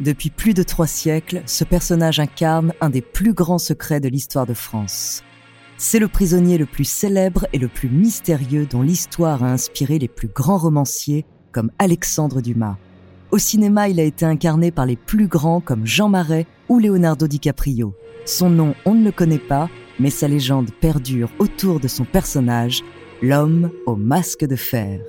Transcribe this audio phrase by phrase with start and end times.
[0.00, 4.46] Depuis plus de trois siècles, ce personnage incarne un des plus grands secrets de l'histoire
[4.46, 5.24] de France.
[5.76, 10.06] C'est le prisonnier le plus célèbre et le plus mystérieux dont l'histoire a inspiré les
[10.06, 12.76] plus grands romanciers comme Alexandre Dumas.
[13.32, 17.26] Au cinéma, il a été incarné par les plus grands comme Jean Marais ou Leonardo
[17.26, 17.92] DiCaprio.
[18.24, 19.68] Son nom, on ne le connaît pas,
[19.98, 22.84] mais sa légende perdure autour de son personnage,
[23.20, 25.00] l'homme au masque de fer.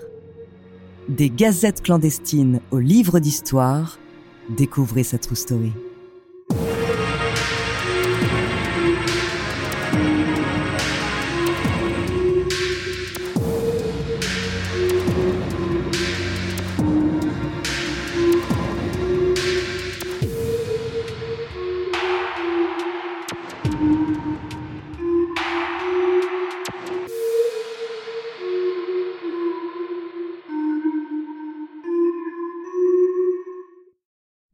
[1.07, 3.99] Des gazettes clandestines aux livres d'histoire,
[4.49, 5.71] Découvrez sa true story.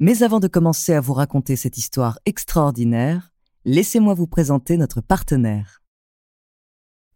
[0.08, 3.32] Mais avant de commencer à vous raconter cette histoire extraordinaire,
[3.66, 5.82] laissez-moi vous présenter notre partenaire.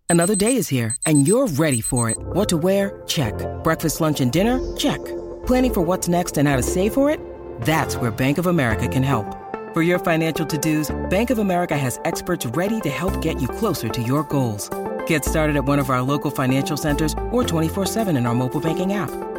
[0.10, 2.18] Another day is here and you're ready for it.
[2.34, 3.00] What to wear?
[3.06, 3.34] Check.
[3.64, 4.60] Breakfast, lunch and dinner?
[4.76, 4.98] Check.
[5.46, 7.20] Planning for what's next and how to save for it?
[7.62, 9.38] That's where Bank of America can help.
[9.76, 13.88] For your financial to-dos, Bank of America has experts ready to help get you closer
[13.90, 14.68] to your goals.
[15.06, 18.94] Get started at one of our local financial centers or 24-7 in our mobile banking
[18.94, 19.29] app.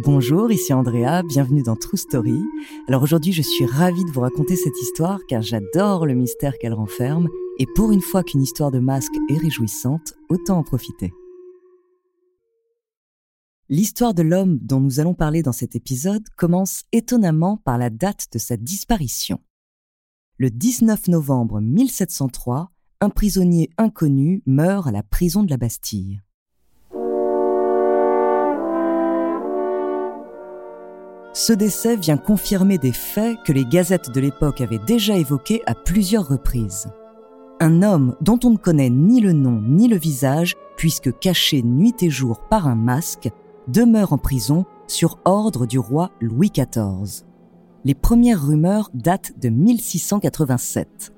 [0.00, 2.40] Bonjour, ici Andrea, bienvenue dans True Story.
[2.86, 6.72] Alors aujourd'hui, je suis ravie de vous raconter cette histoire car j'adore le mystère qu'elle
[6.72, 7.26] renferme
[7.58, 11.12] et pour une fois qu'une histoire de masque est réjouissante, autant en profiter.
[13.68, 18.28] L'histoire de l'homme dont nous allons parler dans cet épisode commence étonnamment par la date
[18.30, 19.40] de sa disparition.
[20.36, 22.70] Le 19 novembre 1703,
[23.00, 26.20] un prisonnier inconnu meurt à la prison de la Bastille.
[31.32, 35.74] Ce décès vient confirmer des faits que les gazettes de l'époque avaient déjà évoqués à
[35.74, 36.88] plusieurs reprises.
[37.60, 41.94] Un homme dont on ne connaît ni le nom ni le visage, puisque caché nuit
[42.02, 43.30] et jour par un masque,
[43.68, 47.24] demeure en prison sur ordre du roi Louis XIV.
[47.84, 51.12] Les premières rumeurs datent de 1687.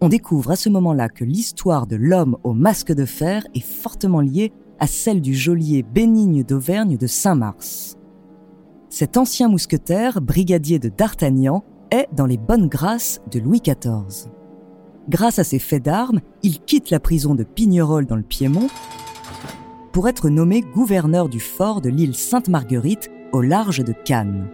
[0.00, 4.20] On découvre à ce moment-là que l'histoire de l'homme au masque de fer est fortement
[4.20, 7.97] liée à celle du geôlier Bénigne d'Auvergne de Saint-Mars.
[8.90, 14.30] Cet ancien mousquetaire, brigadier de D'Artagnan, est dans les bonnes grâces de Louis XIV.
[15.10, 18.68] Grâce à ses faits d'armes, il quitte la prison de Pignerol dans le Piémont
[19.92, 24.48] pour être nommé gouverneur du fort de l'île Sainte-Marguerite au large de Cannes.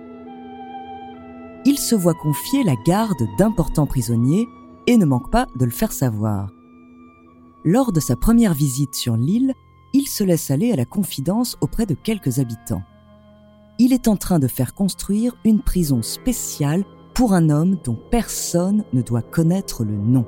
[1.65, 4.47] Il se voit confier la garde d'importants prisonniers
[4.87, 6.50] et ne manque pas de le faire savoir.
[7.65, 9.55] Lors de sa première visite sur l'île,
[9.93, 12.83] il se laisse aller à la confidence auprès de quelques habitants
[13.79, 18.85] il est en train de faire construire une prison spéciale pour un homme dont personne
[18.93, 20.27] ne doit connaître le nom.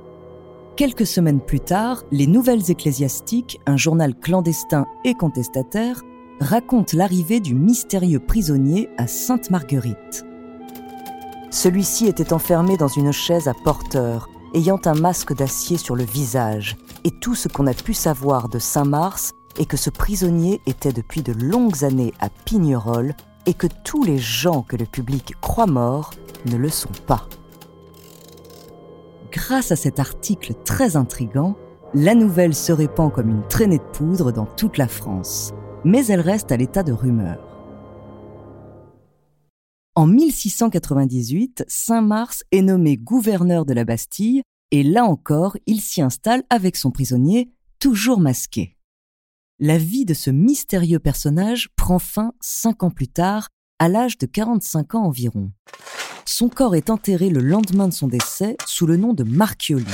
[0.77, 6.03] Quelques semaines plus tard, les Nouvelles Ecclésiastiques, un journal clandestin et contestataire,
[6.41, 10.27] racontent l'arrivée du mystérieux prisonnier à Sainte-Marguerite.
[11.51, 16.77] Celui-ci était enfermé dans une chaise à porteur, ayant un masque d'acier sur le visage,
[17.05, 21.23] et tout ce qu'on a pu savoir de Saint-Mars est que ce prisonnier était depuis
[21.23, 23.15] de longues années à Pignerol
[23.47, 26.13] et que tous les gens que le public croit morts
[26.47, 27.29] ne le sont pas.
[29.33, 31.57] Grâce à cet article très intrigant,
[31.95, 35.53] la nouvelle se répand comme une traînée de poudre dans toute la France,
[35.85, 37.39] mais elle reste à l'état de rumeur.
[39.95, 46.43] En 1698, Saint-Mars est nommé gouverneur de la Bastille et là encore, il s'y installe
[46.51, 48.76] avec son prisonnier, toujours masqué
[49.59, 53.49] la vie de ce mystérieux personnage prend fin cinq ans plus tard,
[53.79, 55.51] à l'âge de 45 ans environ.
[56.25, 59.87] Son corps est enterré le lendemain de son décès sous le nom de Marchioli.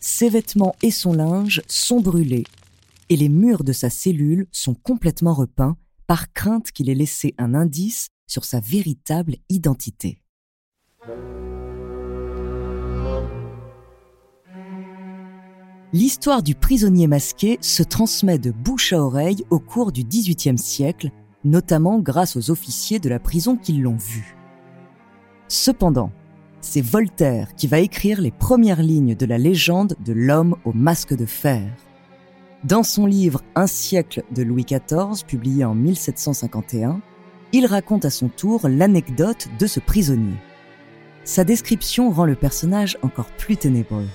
[0.00, 2.44] Ses vêtements et son linge sont brûlés
[3.08, 7.54] et les murs de sa cellule sont complètement repeints par crainte qu'il ait laissé un
[7.54, 10.20] indice sur sa véritable identité.
[15.94, 21.10] L'histoire du prisonnier masqué se transmet de bouche à oreille au cours du XVIIIe siècle,
[21.44, 24.36] notamment grâce aux officiers de la prison qui l'ont vu.
[25.46, 26.10] Cependant,
[26.60, 31.14] c'est Voltaire qui va écrire les premières lignes de la légende de l'homme au masque
[31.14, 31.62] de fer.
[32.64, 37.00] Dans son livre Un siècle de Louis XIV, publié en 1751,
[37.52, 40.38] il raconte à son tour l'anecdote de ce prisonnier.
[41.22, 44.08] Sa description rend le personnage encore plus ténébreux.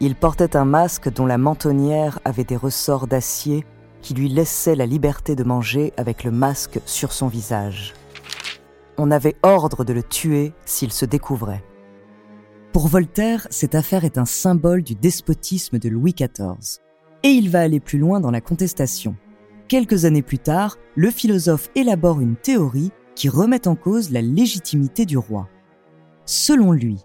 [0.00, 3.64] Il portait un masque dont la mentonnière avait des ressorts d'acier
[4.02, 7.94] qui lui laissaient la liberté de manger avec le masque sur son visage.
[8.98, 11.64] On avait ordre de le tuer s'il se découvrait.
[12.72, 16.82] Pour Voltaire, cette affaire est un symbole du despotisme de Louis XIV.
[17.22, 19.16] Et il va aller plus loin dans la contestation.
[19.66, 25.06] Quelques années plus tard, le philosophe élabore une théorie qui remet en cause la légitimité
[25.06, 25.48] du roi.
[26.26, 26.98] Selon lui,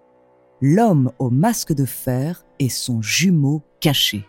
[0.62, 4.24] l'homme au masque de fer est son jumeau caché.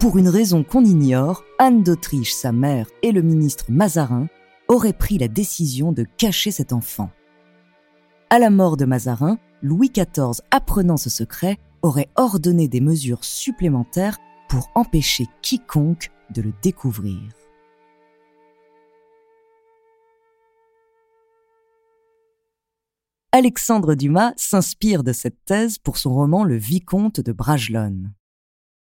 [0.00, 4.28] Pour une raison qu'on ignore, Anne d'Autriche, sa mère, et le ministre Mazarin
[4.68, 7.10] auraient pris la décision de cacher cet enfant.
[8.30, 14.16] À la mort de Mazarin, Louis XIV, apprenant ce secret, aurait ordonné des mesures supplémentaires
[14.48, 17.20] pour empêcher quiconque de le découvrir.
[23.34, 28.12] Alexandre Dumas s'inspire de cette thèse pour son roman Le Vicomte de Bragelonne.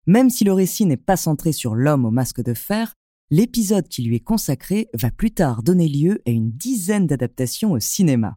[0.09, 2.94] Même si le récit n'est pas centré sur l'homme au masque de fer,
[3.31, 7.79] l'épisode qui lui est consacré va plus tard donner lieu à une dizaine d'adaptations au
[7.79, 8.35] cinéma.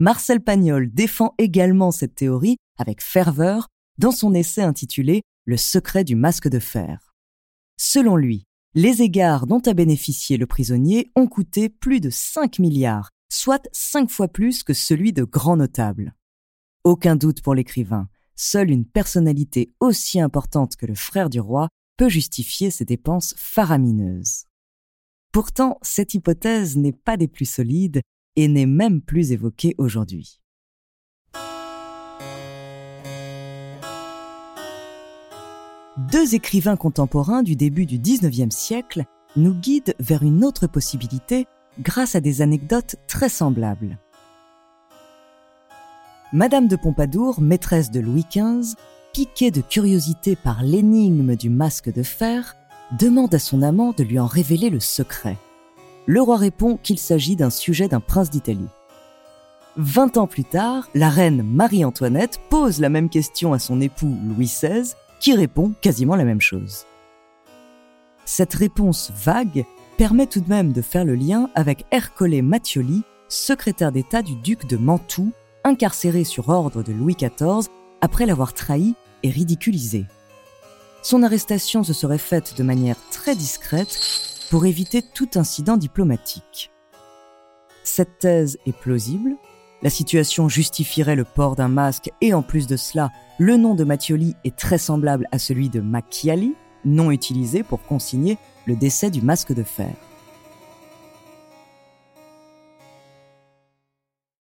[0.00, 6.14] Marcel Pagnol défend également cette théorie avec ferveur dans son essai intitulé Le secret du
[6.14, 7.14] masque de fer.
[7.78, 8.44] Selon lui,
[8.74, 14.10] les égards dont a bénéficié le prisonnier ont coûté plus de 5 milliards, soit 5
[14.10, 16.14] fois plus que celui de grands notables.
[16.84, 22.08] Aucun doute pour l'écrivain, seule une personnalité aussi importante que le frère du roi peut
[22.08, 24.46] justifier ces dépenses faramineuses.
[25.32, 28.00] Pourtant, cette hypothèse n'est pas des plus solides
[28.36, 30.40] et n'est même plus évoquée aujourd'hui.
[36.10, 39.04] Deux écrivains contemporains du début du XIXe siècle
[39.36, 41.46] nous guident vers une autre possibilité
[41.78, 43.98] grâce à des anecdotes très semblables.
[46.32, 48.76] Madame de Pompadour, maîtresse de Louis XV,
[49.12, 52.56] piquée de curiosité par l'énigme du masque de fer,
[52.98, 55.36] demande à son amant de lui en révéler le secret.
[56.06, 58.68] Le roi répond qu'il s'agit d'un sujet d'un prince d'Italie.
[59.76, 64.46] Vingt ans plus tard, la reine Marie-Antoinette pose la même question à son époux Louis
[64.46, 66.84] XVI, qui répond quasiment la même chose.
[68.24, 69.64] Cette réponse vague
[70.00, 74.66] permet tout de même de faire le lien avec Ercole Mattioli, secrétaire d'État du duc
[74.66, 75.30] de Mantoue,
[75.62, 77.68] incarcéré sur ordre de Louis XIV
[78.00, 80.06] après l'avoir trahi et ridiculisé.
[81.02, 84.00] Son arrestation se serait faite de manière très discrète
[84.50, 86.70] pour éviter tout incident diplomatique.
[87.84, 89.36] Cette thèse est plausible,
[89.82, 93.84] la situation justifierait le port d'un masque et en plus de cela, le nom de
[93.84, 96.54] Mattioli est très semblable à celui de Macchiali,
[96.86, 99.94] nom utilisé pour consigner le décès du masque de fer.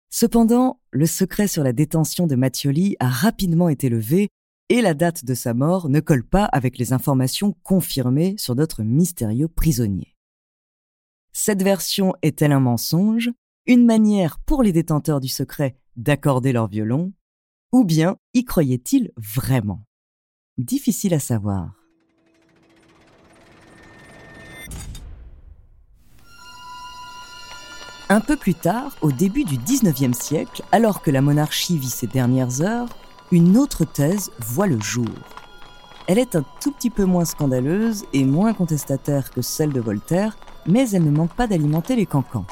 [0.10, 4.30] Cependant, le secret sur la détention de Mattioli a rapidement été levé
[4.70, 8.84] et la date de sa mort ne colle pas avec les informations confirmées sur notre
[8.84, 10.16] mystérieux prisonnier.
[11.34, 13.32] Cette version est-elle un mensonge,
[13.66, 17.12] une manière pour les détenteurs du secret d'accorder leur violon,
[17.72, 19.86] ou bien y croyait-il vraiment?
[20.58, 21.83] Difficile à savoir.
[28.14, 32.06] Un peu plus tard, au début du XIXe siècle, alors que la monarchie vit ses
[32.06, 32.88] dernières heures,
[33.32, 35.10] une autre thèse voit le jour.
[36.06, 40.38] Elle est un tout petit peu moins scandaleuse et moins contestataire que celle de Voltaire,
[40.68, 42.46] mais elle ne manque pas d'alimenter les cancans.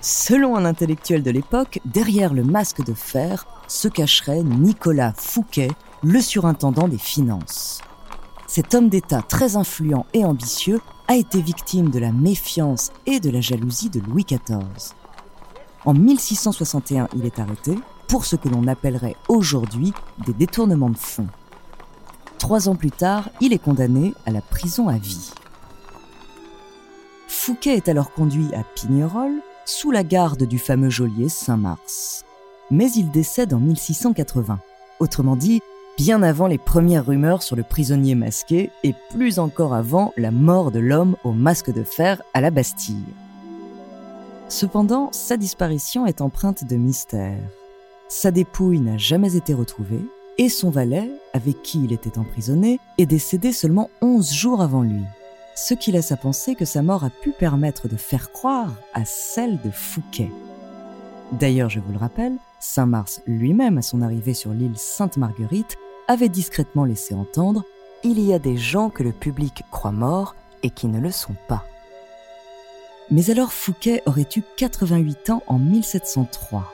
[0.00, 5.70] Selon un intellectuel de l'époque, derrière le masque de fer se cacherait Nicolas Fouquet,
[6.02, 7.80] le surintendant des finances.
[8.48, 13.30] Cet homme d'État très influent et ambitieux a été victime de la méfiance et de
[13.30, 14.94] la jalousie de Louis XIV.
[15.84, 17.74] En 1661, il est arrêté
[18.08, 19.92] pour ce que l'on appellerait aujourd'hui
[20.26, 21.28] des détournements de fonds.
[22.38, 25.30] Trois ans plus tard, il est condamné à la prison à vie.
[27.26, 29.32] Fouquet est alors conduit à Pignerol,
[29.64, 32.24] sous la garde du fameux geôlier Saint-Mars.
[32.70, 34.60] Mais il décède en 1680.
[35.00, 35.60] Autrement dit,
[35.98, 40.70] bien avant les premières rumeurs sur le prisonnier masqué et plus encore avant la mort
[40.70, 43.02] de l'homme au masque de fer à la Bastille.
[44.48, 47.40] Cependant, sa disparition est empreinte de mystère.
[48.08, 50.00] Sa dépouille n'a jamais été retrouvée
[50.38, 55.02] et son valet, avec qui il était emprisonné, est décédé seulement 11 jours avant lui,
[55.56, 59.04] ce qui laisse à penser que sa mort a pu permettre de faire croire à
[59.04, 60.30] celle de Fouquet.
[61.32, 65.76] D'ailleurs, je vous le rappelle, Saint-Mars lui-même, à son arrivée sur l'île Sainte-Marguerite,
[66.08, 67.64] avait discrètement laissé entendre
[68.02, 71.36] Il y a des gens que le public croit morts et qui ne le sont
[71.46, 71.64] pas.
[73.10, 76.72] Mais alors Fouquet aurait eu 88 ans en 1703.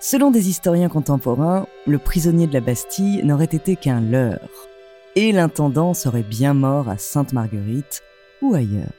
[0.00, 4.68] Selon des historiens contemporains, le prisonnier de la Bastille n'aurait été qu'un leurre,
[5.14, 8.02] et l'intendant serait bien mort à Sainte-Marguerite
[8.42, 8.92] ou ailleurs.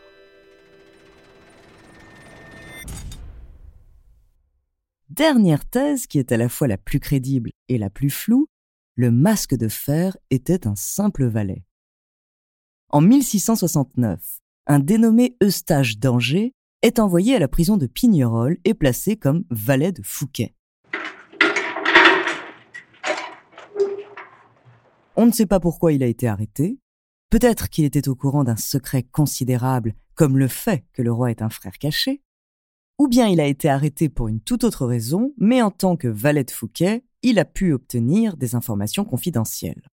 [5.09, 8.47] Dernière thèse qui est à la fois la plus crédible et la plus floue,
[8.95, 11.63] le masque de fer était un simple valet.
[12.89, 19.15] En 1669, un dénommé Eustache d'Angers est envoyé à la prison de Pignerol et placé
[19.15, 20.55] comme valet de Fouquet.
[25.15, 26.79] On ne sait pas pourquoi il a été arrêté.
[27.29, 31.41] Peut-être qu'il était au courant d'un secret considérable, comme le fait que le roi est
[31.41, 32.21] un frère caché.
[32.97, 36.07] Ou bien il a été arrêté pour une toute autre raison, mais en tant que
[36.07, 39.87] valet de Fouquet, il a pu obtenir des informations confidentielles.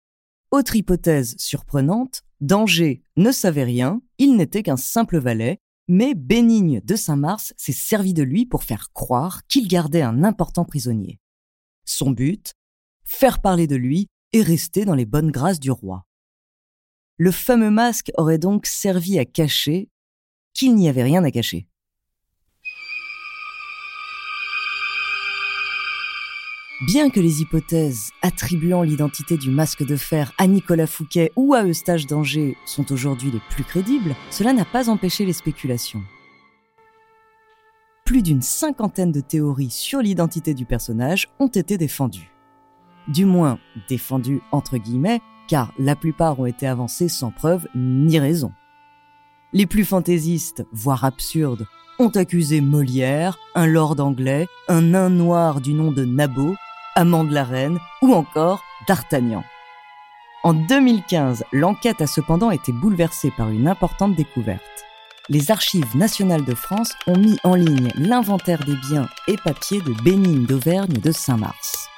[0.51, 6.97] Autre hypothèse surprenante, Danger ne savait rien, il n'était qu'un simple valet, mais Bénigne de
[6.97, 11.19] Saint-Mars s'est servi de lui pour faire croire qu'il gardait un important prisonnier.
[11.85, 12.53] Son but
[13.05, 16.07] Faire parler de lui et rester dans les bonnes grâces du roi.
[17.17, 19.91] Le fameux masque aurait donc servi à cacher
[20.55, 21.69] qu'il n'y avait rien à cacher.
[26.87, 31.65] Bien que les hypothèses attribuant l'identité du masque de fer à Nicolas Fouquet ou à
[31.65, 36.03] Eustache d'Angers sont aujourd'hui les plus crédibles, cela n'a pas empêché les spéculations.
[38.05, 42.35] Plus d'une cinquantaine de théories sur l'identité du personnage ont été défendues
[43.09, 48.53] du moins défendu entre guillemets, car la plupart ont été avancés sans preuve ni raison.
[49.53, 51.67] Les plus fantaisistes, voire absurdes,
[51.99, 56.57] ont accusé Molière, un lord anglais, un nain noir du nom de Nabot,
[56.95, 59.45] amant de la reine ou encore d'Artagnan.
[60.43, 64.85] En 2015, l'enquête a cependant été bouleversée par une importante découverte.
[65.31, 69.95] Les archives nationales de France ont mis en ligne l'inventaire des biens et papiers de
[70.03, 71.89] Bénigne d'Auvergne de Saint-Mars.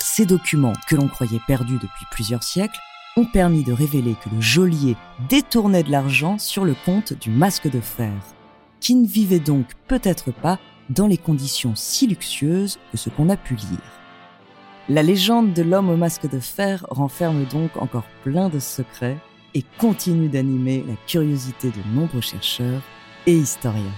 [0.00, 2.78] Ces documents, que l'on croyait perdus depuis plusieurs siècles,
[3.18, 4.96] ont permis de révéler que le geôlier
[5.28, 8.12] détournait de l'argent sur le compte du masque de fer,
[8.80, 10.58] qui ne vivait donc peut-être pas
[10.88, 14.01] dans les conditions si luxueuses que ce qu'on a pu lire.
[14.88, 19.16] La légende de l'homme au masque de fer renferme donc encore plein de secrets
[19.54, 22.82] et continue d'animer la curiosité de nombreux chercheurs
[23.26, 23.94] et historiens.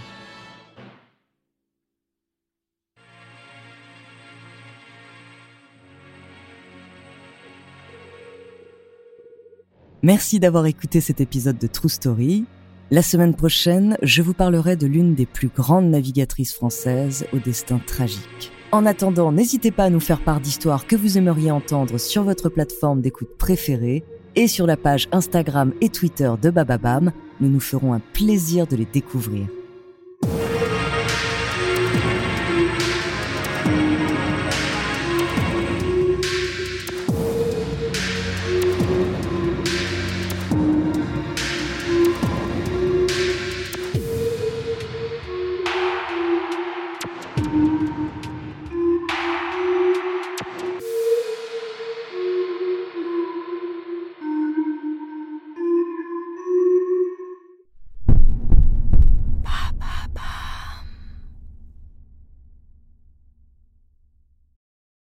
[10.03, 12.45] Merci d'avoir écouté cet épisode de True Story.
[12.91, 17.79] La semaine prochaine, je vous parlerai de l'une des plus grandes navigatrices françaises au destin
[17.79, 18.54] tragique.
[18.75, 22.49] En attendant, n'hésitez pas à nous faire part d'histoires que vous aimeriez entendre sur votre
[22.49, 24.03] plateforme d'écoute préférée
[24.35, 27.13] et sur la page Instagram et Twitter de Bababam.
[27.41, 29.47] Nous nous ferons un plaisir de les découvrir.